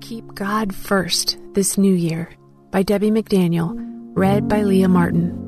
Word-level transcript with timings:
keep 0.00 0.34
God 0.34 0.74
first 0.74 1.38
this 1.54 1.76
new 1.78 1.94
year 1.94 2.30
by 2.70 2.82
Debbie 2.82 3.10
McDaniel, 3.10 3.74
read 4.14 4.48
by 4.48 4.62
Leah 4.62 4.88
Martin. 4.88 5.42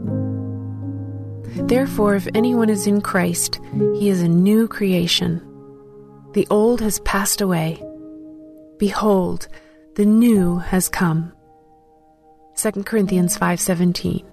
Therefore, 1.66 2.14
if 2.14 2.28
anyone 2.34 2.70
is 2.70 2.86
in 2.86 3.00
Christ, 3.00 3.60
he 3.94 4.08
is 4.08 4.22
a 4.22 4.28
new 4.28 4.68
creation. 4.68 5.42
The 6.32 6.46
old 6.50 6.80
has 6.80 7.00
passed 7.00 7.40
away. 7.40 7.82
Behold, 8.78 9.48
the 9.96 10.06
new 10.06 10.58
has 10.58 10.88
come. 10.88 11.32
2 12.56 12.84
Corinthians 12.84 13.36
5:17. 13.36 14.24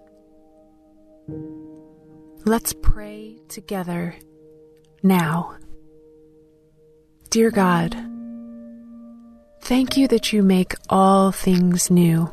Let's 2.45 2.73
pray 2.73 3.39
together 3.49 4.15
now. 5.01 5.55
Dear 7.31 7.49
God, 7.49 7.95
thank 9.65 9.97
you 9.97 10.07
that 10.07 10.31
you 10.31 10.43
make 10.43 10.75
all 10.89 11.31
things 11.31 11.89
new. 11.89 12.31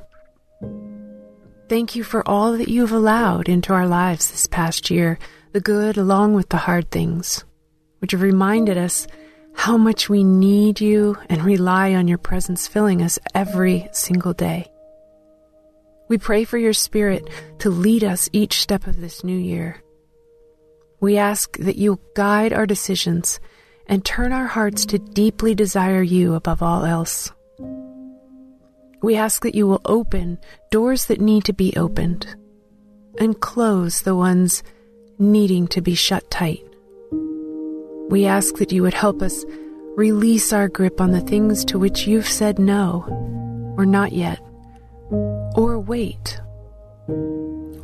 Thank 1.67 1.97
you 1.97 2.05
for 2.05 2.29
all 2.29 2.59
that 2.59 2.69
you 2.69 2.83
have 2.83 2.93
allowed 2.93 3.49
into 3.49 3.73
our 3.73 3.89
lives 3.89 4.31
this 4.31 4.47
past 4.47 4.91
year, 4.91 5.19
the 5.53 5.61
good 5.61 5.97
along 5.97 6.35
with 6.35 6.51
the 6.51 6.59
hard 6.59 6.91
things, 6.91 7.43
which 8.01 8.13
have 8.13 8.21
reminded 8.21 8.77
us 8.77 9.07
how 9.55 9.79
much 9.79 10.11
we 10.11 10.23
need 10.23 10.79
you 10.79 11.17
and 11.31 11.43
rely 11.43 11.95
on 11.95 12.07
your 12.07 12.19
presence 12.19 12.69
filling 12.69 13.01
us 13.01 13.19
every 13.35 13.89
single 13.93 14.35
day. 14.35 14.71
We 16.11 16.19
pray 16.19 16.45
for 16.45 16.59
your 16.59 16.75
Spirit 16.75 17.31
to 17.61 17.71
lead 17.71 18.05
us 18.05 18.29
each 18.35 18.61
step 18.61 18.87
of 18.87 19.01
this 19.01 19.25
new 19.25 19.39
year. 19.39 19.83
We 21.01 21.17
ask 21.17 21.57
that 21.57 21.77
you 21.77 21.99
guide 22.15 22.53
our 22.53 22.67
decisions 22.67 23.41
and 23.87 24.05
turn 24.05 24.33
our 24.33 24.47
hearts 24.47 24.87
to 24.87 24.99
deeply 24.99 25.55
desire 25.55 26.03
you 26.03 26.35
above 26.35 26.63
all 26.63 26.85
else. 26.85 27.33
We 29.03 29.17
ask 29.17 29.43
that 29.43 29.55
you 29.55 29.67
will 29.67 29.81
open 29.85 30.39
doors 30.71 31.07
that 31.07 31.21
need 31.21 31.45
to 31.47 31.53
be 31.53 31.77
opened 31.77 32.37
and 33.19 33.41
close 33.41 34.03
the 34.03 34.15
ones 34.15 34.63
needing 35.19 35.67
to 35.69 35.81
be 35.81 35.95
shut 35.95 36.31
tight. 36.31 36.65
We 38.09 38.27
ask 38.27 38.57
that 38.57 38.73
you 38.73 38.83
would 38.83 38.95
help 38.95 39.23
us 39.23 39.45
release 39.97 40.53
our 40.53 40.69
grip 40.69 41.01
on 41.01 41.13
the 41.13 41.21
things 41.21 41.65
to 41.67 41.79
which 41.79 42.07
you've 42.07 42.29
said 42.29 42.59
no, 42.59 43.05
or 43.77 43.85
not 43.85 44.13
yet, 44.13 44.41
or 45.11 45.79
wait. 45.79 46.41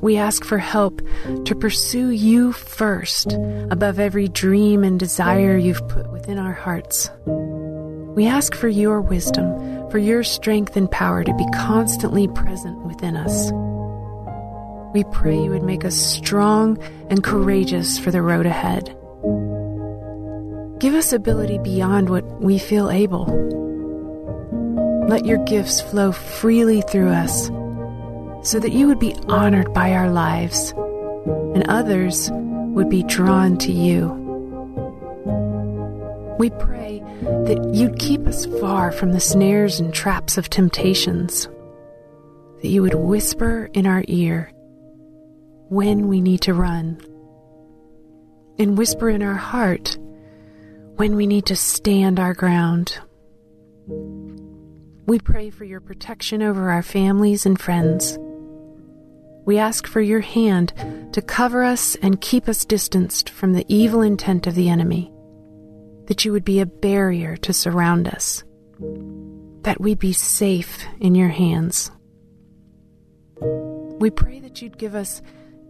We 0.01 0.17
ask 0.17 0.45
for 0.45 0.59
help 0.59 1.03
to 1.45 1.55
pursue 1.57 2.11
you 2.11 2.53
first 2.53 3.33
above 3.71 3.99
every 3.99 4.29
dream 4.29 4.85
and 4.85 4.99
desire 4.99 5.57
you've 5.57 5.87
put 5.89 6.11
within 6.13 6.39
our 6.39 6.53
hearts. 6.53 7.11
We 7.27 8.27
ask 8.27 8.55
for 8.55 8.69
your 8.69 9.01
wisdom, 9.01 9.91
for 9.91 9.99
your 9.99 10.23
strength 10.23 10.77
and 10.77 10.91
power 10.91 11.25
to 11.25 11.35
be 11.35 11.47
constantly 11.55 12.29
present 12.29 12.79
within 12.85 13.17
us. 13.17 13.51
We 14.95 15.05
pray 15.13 15.37
you 15.37 15.51
would 15.51 15.65
make 15.65 15.85
us 15.85 15.97
strong 15.97 16.79
and 17.11 17.23
courageous 17.23 17.99
for 17.99 18.11
the 18.11 18.23
road 18.23 18.47
ahead. 18.47 18.87
Give 20.79 20.95
us 20.95 21.13
ability 21.13 21.59
beyond 21.59 22.09
what 22.09 22.25
we 22.41 22.59
feel 22.59 22.89
able. 22.89 23.27
Let 25.09 25.27
your 25.27 25.45
gifts 25.45 25.81
flow 25.81 26.13
freely 26.13 26.83
through 26.83 27.09
us 27.09 27.51
so 28.49 28.59
that 28.59 28.73
you 28.73 28.87
would 28.87 28.99
be 28.99 29.15
honored 29.29 29.75
by 29.75 29.93
our 29.93 30.09
lives 30.09 30.73
and 31.55 31.69
others 31.69 32.31
would 32.33 32.89
be 32.89 33.03
drawn 33.03 33.59
to 33.59 33.71
you. 33.71 34.09
We 36.39 36.49
pray 36.49 37.01
that 37.21 37.73
you'd 37.75 37.99
keep 37.99 38.27
us 38.27 38.47
far 38.59 38.91
from 38.91 39.13
the 39.13 39.21
snares 39.21 39.81
and 39.81 39.93
traps 39.93 40.39
of 40.39 40.49
temptations, 40.49 41.47
that 42.63 42.69
you 42.69 42.81
would 42.81 42.95
whisper 42.95 43.69
in 43.75 43.87
our 43.87 44.03
ear 44.09 44.51
when 45.69 46.09
we 46.09 46.23
need 46.23 46.41
to 46.43 46.55
run, 46.55 47.03
and 48.59 48.79
whisper 48.79 49.11
in 49.11 49.23
our 49.23 49.35
heart 49.35 49.99
when 50.97 51.17
we 51.17 51.27
need 51.27 51.45
to 51.47 51.57
stand 51.57 52.19
our 52.19 52.33
ground. 52.33 52.99
We 55.07 55.19
pray 55.19 55.51
for 55.51 55.65
your 55.65 55.81
protection 55.81 56.43
over 56.43 56.71
our 56.71 56.83
families 56.83 57.45
and 57.45 57.61
friends. 57.61 58.19
We 59.49 59.57
ask 59.57 59.87
for 59.87 60.03
your 60.03 60.21
hand 60.21 60.75
to 61.15 61.23
cover 61.23 61.65
us 61.65 61.95
and 62.03 62.21
keep 62.21 62.51
us 62.51 62.67
distanced 62.67 63.31
from 63.31 63.55
the 63.55 63.65
evil 63.67 64.03
intent 64.03 64.47
of 64.47 64.55
the 64.55 64.69
enemy, 64.69 65.11
that 66.05 66.23
you 66.27 66.33
would 66.33 66.45
be 66.45 66.61
a 66.61 66.67
barrier 66.67 67.35
to 67.39 67.55
surround 67.55 68.09
us, 68.09 68.45
that 69.63 69.81
we 69.81 69.95
be 69.95 70.13
safe 70.13 70.85
in 71.01 71.15
your 71.15 71.31
hands. 71.31 71.91
We 73.41 74.11
pray 74.11 74.39
that 74.41 74.61
you'd 74.61 74.77
give 74.77 74.95
us 74.95 75.23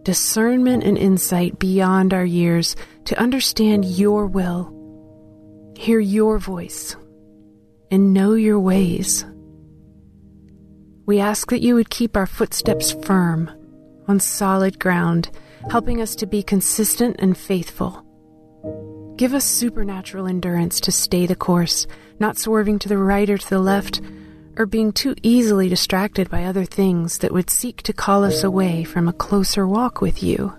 discernment 0.03 0.83
and 0.83 0.97
insight 0.97 1.57
beyond 1.57 2.13
our 2.13 2.25
years 2.25 2.75
to 3.05 3.17
understand 3.17 3.85
your 3.85 4.27
will 4.27 4.75
hear 5.77 6.01
your 6.01 6.37
voice, 6.37 6.97
and 7.89 8.13
know 8.13 8.33
your 8.33 8.59
ways. 8.59 9.23
We 11.05 11.21
ask 11.21 11.49
that 11.51 11.61
you 11.61 11.75
would 11.75 11.89
keep 11.89 12.17
our 12.17 12.27
footsteps 12.27 12.91
firm 12.91 13.49
on 14.09 14.19
solid 14.19 14.79
ground, 14.79 15.29
helping 15.69 16.01
us 16.01 16.15
to 16.15 16.25
be 16.25 16.41
consistent 16.41 17.15
and 17.19 17.37
faithful. 17.37 18.03
Give 19.17 19.35
us 19.35 19.45
supernatural 19.45 20.27
endurance 20.27 20.79
to 20.81 20.91
stay 20.91 21.27
the 21.27 21.35
course, 21.35 21.85
not 22.19 22.37
swerving 22.37 22.79
to 22.79 22.89
the 22.89 22.97
right 22.97 23.29
or 23.29 23.37
to 23.37 23.49
the 23.49 23.59
left, 23.59 24.01
or 24.57 24.65
being 24.65 24.91
too 24.91 25.13
easily 25.21 25.69
distracted 25.69 26.29
by 26.29 26.43
other 26.43 26.65
things 26.65 27.19
that 27.19 27.31
would 27.31 27.51
seek 27.51 27.83
to 27.83 27.93
call 27.93 28.23
us 28.23 28.43
away 28.43 28.83
from 28.83 29.07
a 29.07 29.13
closer 29.13 29.67
walk 29.67 30.01
with 30.01 30.23
you. 30.23 30.53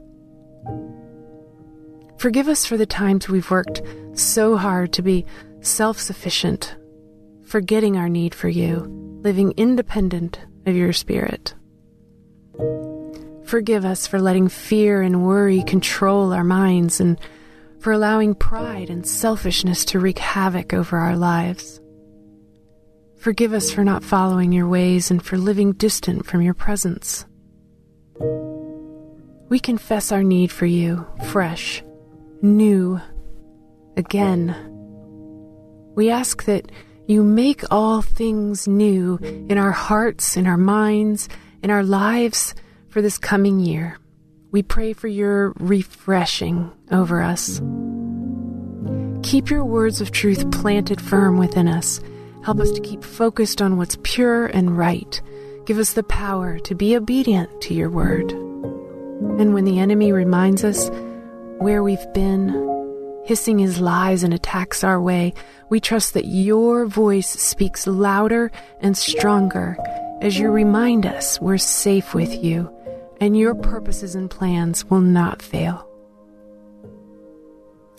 Forgive 2.18 2.48
us 2.48 2.64
for 2.64 2.76
the 2.76 2.86
times 2.86 3.28
we've 3.28 3.50
worked 3.50 3.82
so 4.12 4.56
hard 4.56 4.92
to 4.92 5.02
be 5.02 5.26
self 5.60 5.98
sufficient, 5.98 6.76
forgetting 7.44 7.96
our 7.96 8.08
need 8.08 8.34
for 8.34 8.48
you, 8.48 8.86
living 9.22 9.54
independent 9.56 10.38
of 10.66 10.76
your 10.76 10.92
spirit. 10.92 11.54
Forgive 13.50 13.84
us 13.84 14.06
for 14.06 14.20
letting 14.20 14.48
fear 14.48 15.02
and 15.02 15.26
worry 15.26 15.64
control 15.64 16.32
our 16.32 16.44
minds 16.44 17.00
and 17.00 17.18
for 17.80 17.90
allowing 17.92 18.32
pride 18.32 18.88
and 18.90 19.04
selfishness 19.04 19.84
to 19.86 19.98
wreak 19.98 20.20
havoc 20.20 20.72
over 20.72 20.96
our 20.96 21.16
lives. 21.16 21.80
Forgive 23.18 23.52
us 23.52 23.72
for 23.72 23.82
not 23.82 24.04
following 24.04 24.52
your 24.52 24.68
ways 24.68 25.10
and 25.10 25.20
for 25.20 25.36
living 25.36 25.72
distant 25.72 26.26
from 26.26 26.42
your 26.42 26.54
presence. 26.54 27.26
We 29.48 29.58
confess 29.58 30.12
our 30.12 30.22
need 30.22 30.52
for 30.52 30.66
you, 30.66 31.04
fresh 31.26 31.82
new 32.42 33.00
again. 33.96 34.54
We 35.96 36.08
ask 36.08 36.44
that 36.44 36.70
you 37.08 37.24
make 37.24 37.64
all 37.68 38.00
things 38.00 38.68
new 38.68 39.16
in 39.16 39.58
our 39.58 39.72
hearts, 39.72 40.36
in 40.36 40.46
our 40.46 40.56
minds, 40.56 41.28
in 41.64 41.70
our 41.70 41.82
lives 41.82 42.54
for 42.90 43.00
this 43.00 43.18
coming 43.18 43.60
year. 43.60 43.98
We 44.50 44.62
pray 44.62 44.92
for 44.92 45.08
your 45.08 45.52
refreshing 45.60 46.70
over 46.90 47.22
us. 47.22 47.60
Keep 49.22 49.48
your 49.48 49.64
words 49.64 50.00
of 50.00 50.10
truth 50.10 50.50
planted 50.50 51.00
firm 51.00 51.38
within 51.38 51.68
us. 51.68 52.00
Help 52.44 52.58
us 52.58 52.72
to 52.72 52.80
keep 52.80 53.04
focused 53.04 53.62
on 53.62 53.76
what's 53.76 53.96
pure 54.02 54.46
and 54.46 54.76
right. 54.76 55.20
Give 55.66 55.78
us 55.78 55.92
the 55.92 56.02
power 56.02 56.58
to 56.60 56.74
be 56.74 56.96
obedient 56.96 57.60
to 57.62 57.74
your 57.74 57.90
word. 57.90 58.32
And 58.32 59.54
when 59.54 59.64
the 59.64 59.78
enemy 59.78 60.10
reminds 60.10 60.64
us 60.64 60.90
where 61.58 61.82
we've 61.82 62.12
been, 62.12 63.22
hissing 63.24 63.58
his 63.58 63.78
lies 63.78 64.24
and 64.24 64.34
attacks 64.34 64.82
our 64.82 65.00
way, 65.00 65.34
we 65.68 65.78
trust 65.78 66.14
that 66.14 66.24
your 66.24 66.86
voice 66.86 67.28
speaks 67.28 67.86
louder 67.86 68.50
and 68.80 68.96
stronger 68.96 69.76
as 70.20 70.38
you 70.38 70.50
remind 70.50 71.06
us 71.06 71.40
we're 71.40 71.58
safe 71.58 72.14
with 72.14 72.42
you 72.42 72.74
and 73.20 73.36
your 73.36 73.54
purposes 73.54 74.14
and 74.14 74.30
plans 74.30 74.84
will 74.86 75.00
not 75.00 75.42
fail. 75.42 75.86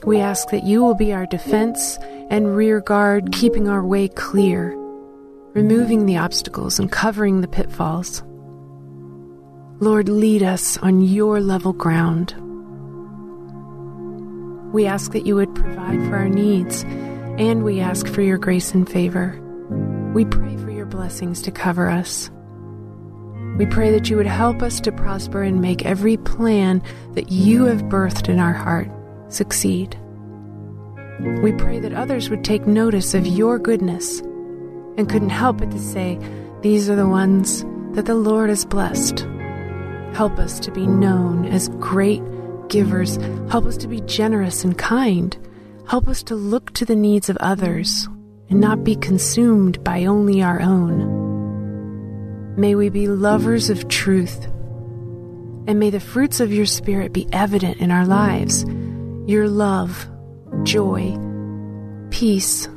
We 0.03 0.19
ask 0.19 0.49
that 0.49 0.63
you 0.63 0.83
will 0.83 0.95
be 0.95 1.13
our 1.13 1.27
defense 1.27 1.97
and 2.31 2.55
rear 2.55 2.81
guard, 2.81 3.31
keeping 3.31 3.67
our 3.67 3.85
way 3.85 4.07
clear, 4.07 4.75
removing 5.53 6.07
the 6.07 6.17
obstacles 6.17 6.79
and 6.79 6.91
covering 6.91 7.41
the 7.41 7.47
pitfalls. 7.47 8.23
Lord, 9.79 10.09
lead 10.09 10.41
us 10.41 10.77
on 10.77 11.01
your 11.01 11.39
level 11.39 11.73
ground. 11.73 12.33
We 14.73 14.87
ask 14.87 15.11
that 15.11 15.27
you 15.27 15.35
would 15.35 15.53
provide 15.53 15.99
for 16.07 16.15
our 16.15 16.29
needs, 16.29 16.83
and 17.37 17.63
we 17.63 17.79
ask 17.79 18.07
for 18.07 18.21
your 18.21 18.37
grace 18.37 18.73
and 18.73 18.89
favor. 18.89 19.39
We 20.13 20.25
pray 20.25 20.57
for 20.57 20.71
your 20.71 20.85
blessings 20.85 21.41
to 21.43 21.51
cover 21.51 21.89
us. 21.89 22.31
We 23.61 23.67
pray 23.67 23.91
that 23.91 24.09
you 24.09 24.17
would 24.17 24.25
help 24.25 24.63
us 24.63 24.79
to 24.81 24.91
prosper 24.91 25.43
and 25.43 25.61
make 25.61 25.85
every 25.85 26.17
plan 26.17 26.81
that 27.13 27.31
you 27.31 27.65
have 27.65 27.83
birthed 27.83 28.27
in 28.27 28.39
our 28.39 28.53
heart 28.53 28.89
succeed. 29.31 29.99
We 31.43 31.51
pray 31.51 31.79
that 31.79 31.93
others 31.93 32.31
would 32.31 32.43
take 32.43 32.65
notice 32.65 33.13
of 33.13 33.27
your 33.27 33.59
goodness 33.59 34.21
and 34.97 35.07
couldn't 35.07 35.29
help 35.29 35.59
but 35.59 35.69
to 35.69 35.77
say, 35.77 36.17
These 36.63 36.89
are 36.89 36.95
the 36.95 37.07
ones 37.07 37.63
that 37.91 38.07
the 38.07 38.15
Lord 38.15 38.49
has 38.49 38.65
blessed. 38.65 39.27
Help 40.15 40.39
us 40.39 40.59
to 40.61 40.71
be 40.71 40.87
known 40.87 41.45
as 41.45 41.69
great 41.79 42.23
givers. 42.67 43.17
Help 43.51 43.67
us 43.67 43.77
to 43.77 43.87
be 43.87 44.01
generous 44.01 44.63
and 44.63 44.75
kind. 44.75 45.37
Help 45.87 46.07
us 46.07 46.23
to 46.23 46.35
look 46.35 46.73
to 46.73 46.83
the 46.83 46.95
needs 46.95 47.29
of 47.29 47.37
others 47.37 48.09
and 48.49 48.59
not 48.59 48.83
be 48.83 48.95
consumed 48.95 49.83
by 49.83 50.05
only 50.05 50.41
our 50.41 50.59
own. 50.59 51.20
May 52.57 52.75
we 52.75 52.89
be 52.89 53.07
lovers 53.07 53.69
of 53.69 53.87
truth, 53.87 54.45
and 54.45 55.79
may 55.79 55.89
the 55.89 56.01
fruits 56.01 56.39
of 56.39 56.51
your 56.51 56.65
Spirit 56.65 57.13
be 57.13 57.27
evident 57.31 57.77
in 57.77 57.91
our 57.91 58.05
lives 58.05 58.65
your 59.25 59.47
love, 59.47 60.09
joy, 60.63 61.15
peace, 62.09 62.67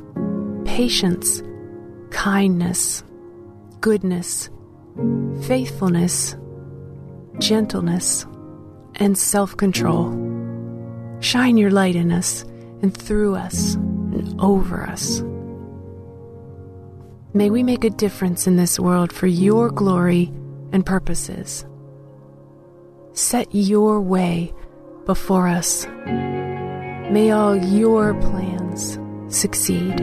patience, 0.63 1.43
kindness, 2.11 3.03
goodness, 3.81 4.49
faithfulness, 5.43 6.35
gentleness, 7.39 8.25
and 8.95 9.17
self 9.17 9.57
control. 9.57 10.11
Shine 11.19 11.57
your 11.57 11.71
light 11.71 11.95
in 11.95 12.11
us 12.11 12.43
and 12.81 12.95
through 12.95 13.35
us 13.35 13.75
and 13.75 14.39
over 14.39 14.83
us. 14.83 15.21
May 17.35 17.49
we 17.49 17.63
make 17.63 17.83
a 17.83 17.89
difference 17.89 18.47
in 18.47 18.55
this 18.55 18.79
world 18.79 19.11
for 19.11 19.27
your 19.27 19.69
glory 19.69 20.31
and 20.71 20.85
purposes. 20.85 21.65
Set 23.11 23.53
your 23.53 23.99
way 23.99 24.53
before 25.05 25.45
us. 25.49 25.85
May 26.05 27.31
all 27.31 27.57
your 27.57 28.13
plans 28.21 28.97
succeed. 29.27 29.99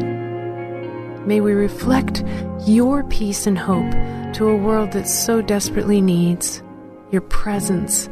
May 1.25 1.40
we 1.40 1.55
reflect 1.55 2.23
your 2.67 3.02
peace 3.05 3.46
and 3.46 3.58
hope 3.58 3.90
to 4.34 4.49
a 4.49 4.56
world 4.56 4.93
that 4.93 5.08
so 5.08 5.40
desperately 5.40 6.02
needs 6.02 6.62
your 7.11 7.23
presence 7.23 8.11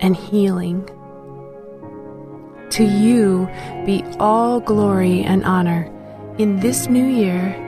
and 0.00 0.14
healing. 0.14 0.84
To 2.72 2.84
you 2.84 3.48
be 3.86 4.04
all 4.20 4.60
glory 4.60 5.22
and 5.22 5.42
honor 5.44 5.90
in 6.36 6.60
this 6.60 6.86
new 6.86 7.06
year 7.06 7.64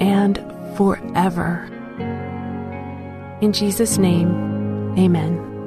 and 0.00 0.38
forever. 0.76 1.68
In 3.40 3.52
Jesus' 3.52 3.98
name, 3.98 4.94
amen. 4.98 5.59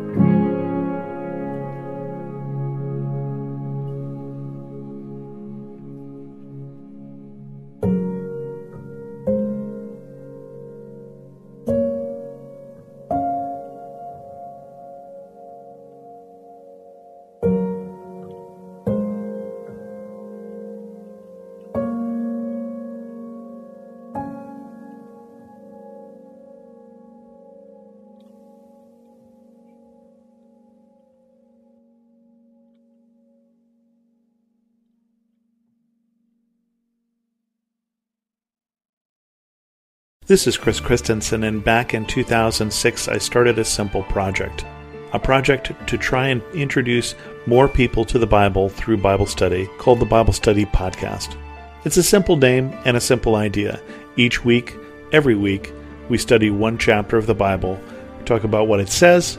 This 40.26 40.48
is 40.48 40.56
Chris 40.56 40.80
Christensen, 40.80 41.44
and 41.44 41.62
back 41.62 41.94
in 41.94 42.06
2006, 42.06 43.10
I 43.10 43.18
started 43.18 43.60
a 43.60 43.66
simple 43.66 44.04
project. 44.04 44.64
A 45.12 45.20
project 45.20 45.74
to 45.86 45.98
try 45.98 46.30
and 46.30 46.42
introduce 46.54 47.14
more 47.46 47.68
people 47.68 48.06
to 48.06 48.18
the 48.18 48.26
Bible 48.26 48.70
through 48.70 48.98
Bible 48.98 49.26
study 49.26 49.68
called 49.80 50.00
the 50.00 50.06
Bible 50.06 50.32
Study 50.32 50.64
Podcast. 50.66 51.36
It's 51.84 51.98
a 51.98 52.04
simple 52.04 52.38
name 52.38 52.74
and 52.86 52.96
a 52.96 53.02
simple 53.02 53.36
idea. 53.36 53.82
Each 54.16 54.46
week, 54.46 54.74
every 55.12 55.36
week, 55.36 55.74
we 56.08 56.18
study 56.18 56.50
one 56.50 56.78
chapter 56.78 57.18
of 57.18 57.28
the 57.28 57.36
Bible, 57.36 57.78
talk 58.24 58.46
about 58.46 58.70
what 58.70 58.80
it 58.80 58.88
says, 58.88 59.38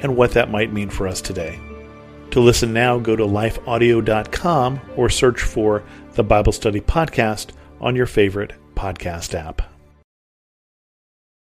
and 0.00 0.16
what 0.16 0.32
that 0.32 0.50
might 0.50 0.72
mean 0.72 0.90
for 0.90 1.06
us 1.06 1.20
today. 1.20 1.60
To 2.32 2.40
listen 2.40 2.72
now, 2.72 2.98
go 2.98 3.14
to 3.14 3.24
lifeaudio.com 3.24 4.80
or 4.96 5.08
search 5.08 5.40
for 5.40 5.84
the 6.14 6.24
Bible 6.24 6.50
Study 6.50 6.80
Podcast 6.80 7.50
on 7.80 7.94
your 7.94 8.06
favorite 8.06 8.54
podcast 8.74 9.32
app. 9.32 9.75